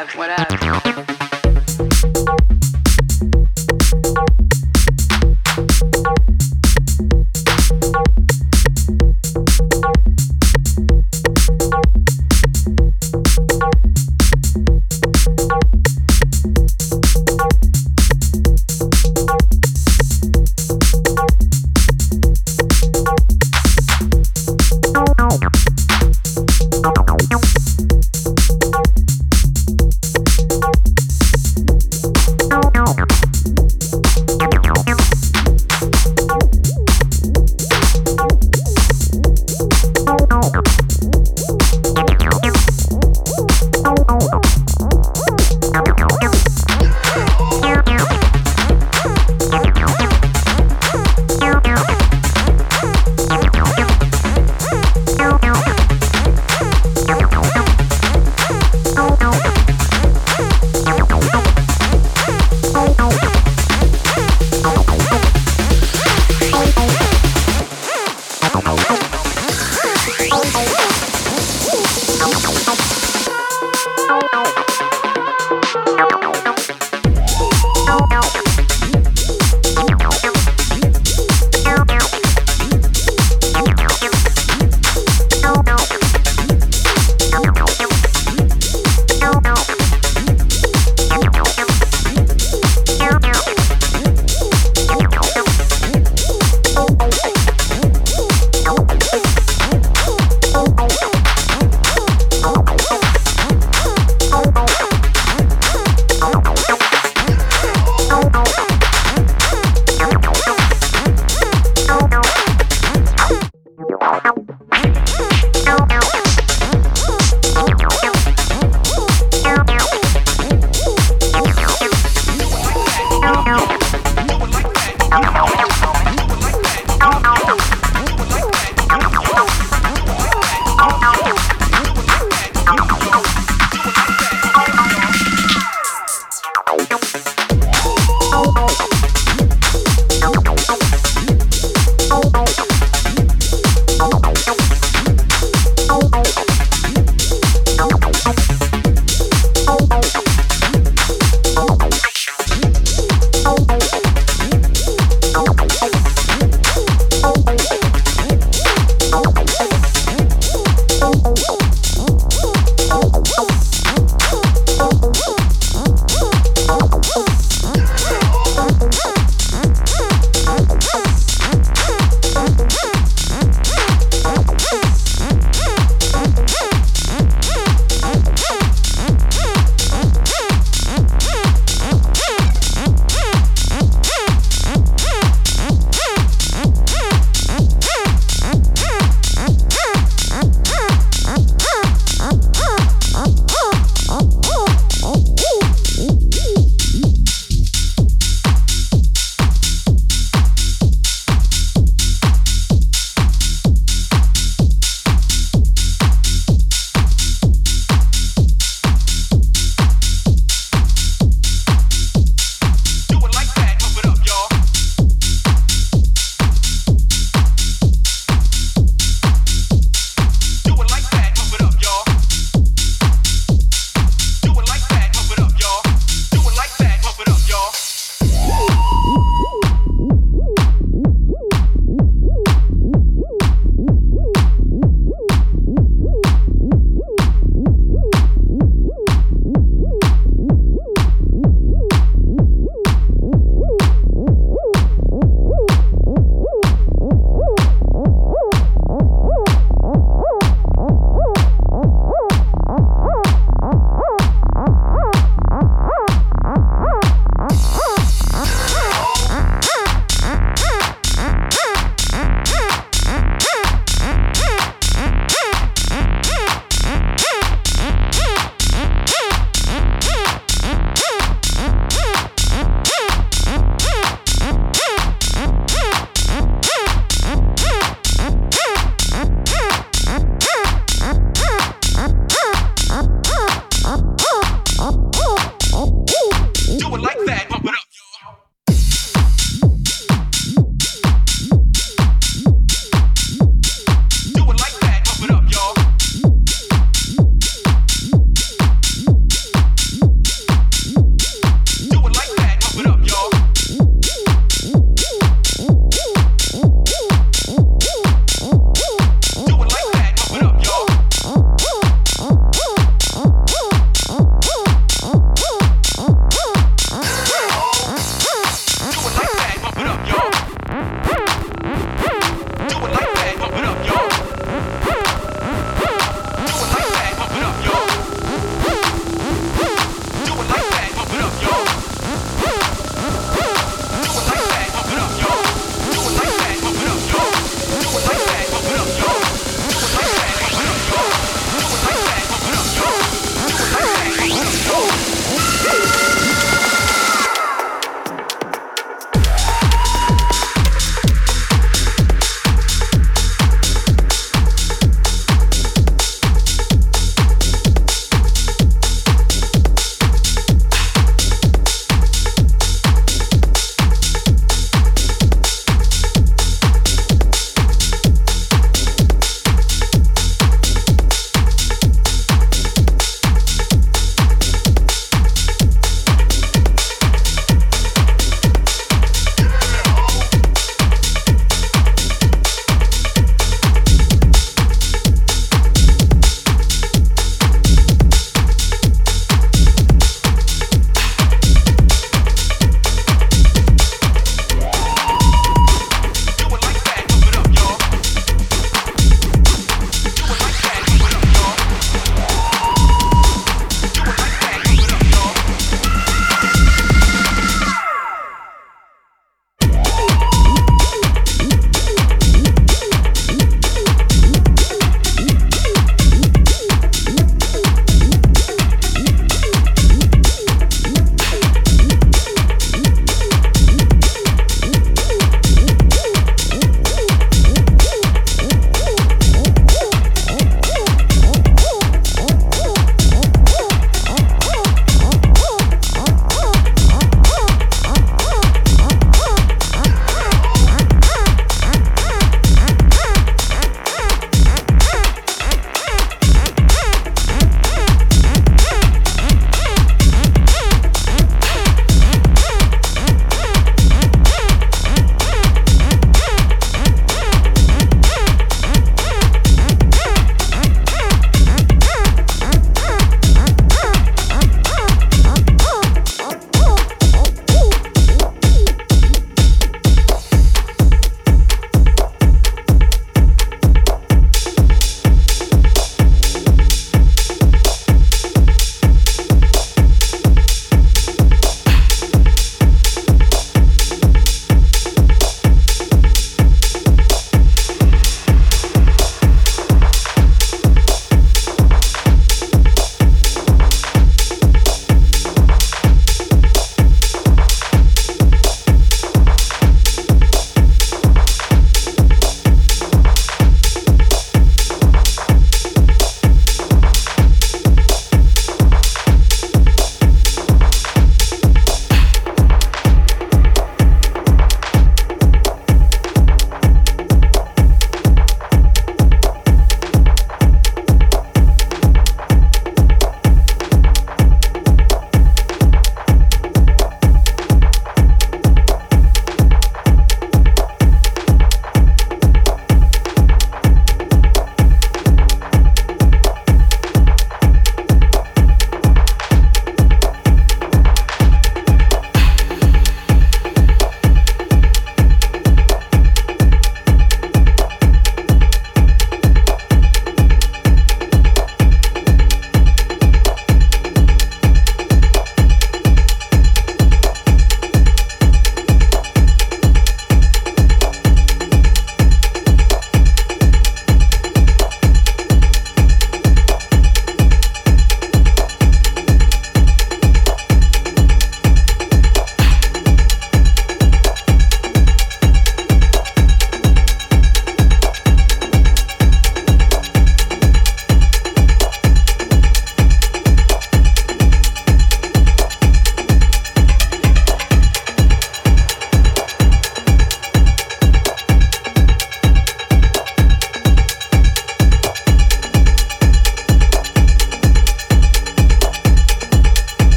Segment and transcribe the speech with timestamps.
[0.00, 0.16] up?
[0.16, 0.59] What up?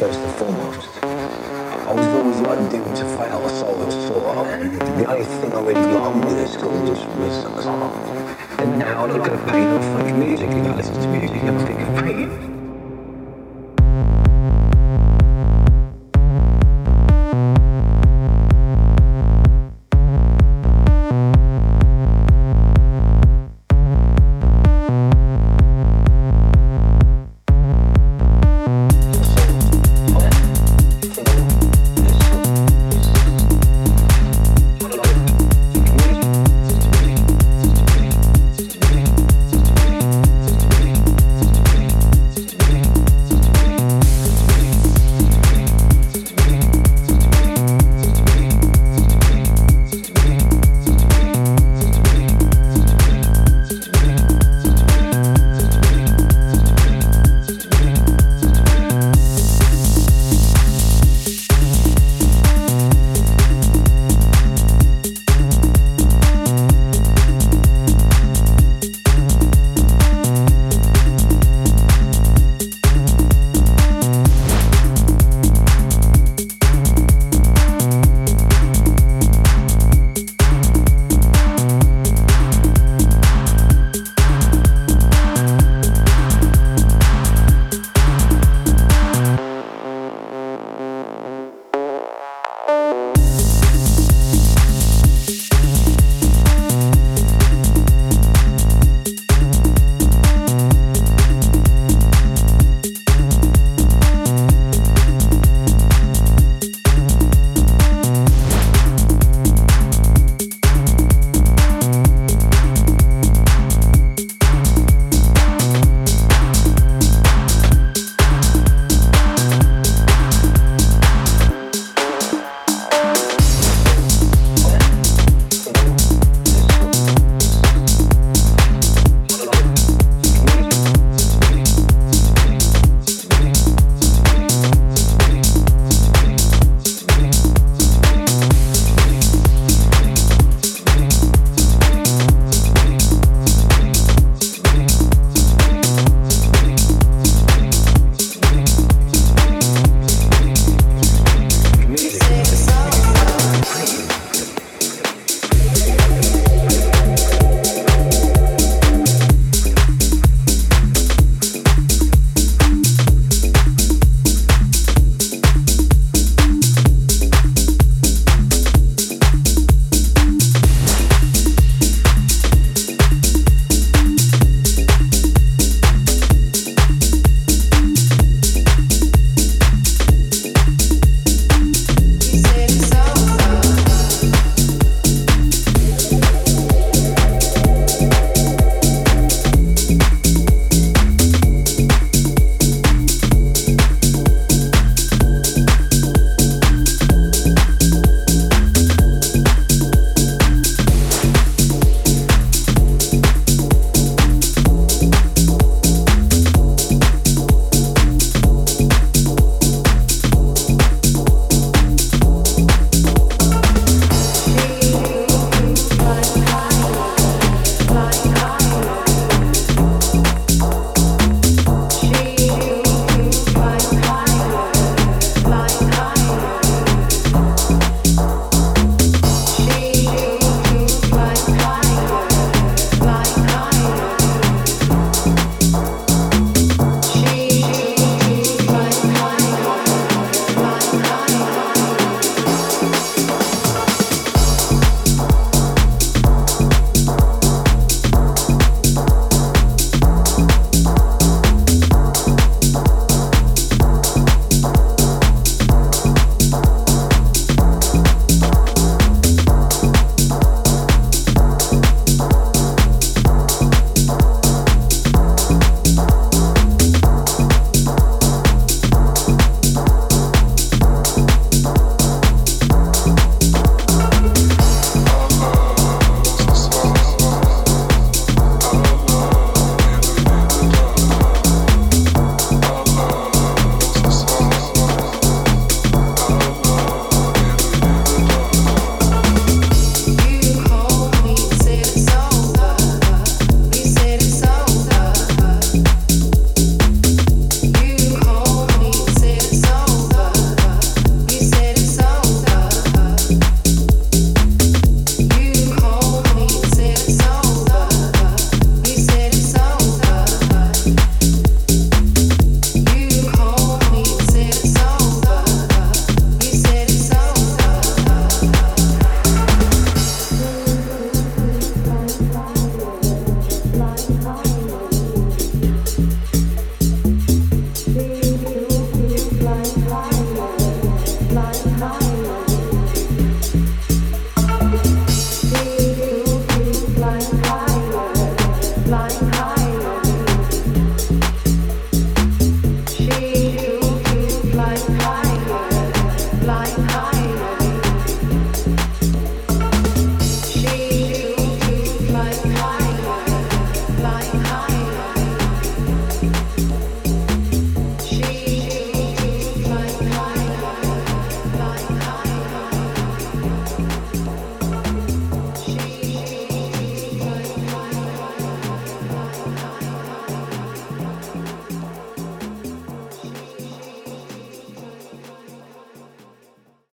[0.00, 0.88] First and foremost.
[1.02, 4.24] I was always like doomed to fail, so I was sort
[4.96, 7.66] The only thing I really loved with this school was, was.
[8.60, 11.58] And now I look at paint and fucking music, and I listen to music and
[11.58, 12.49] I think of painting.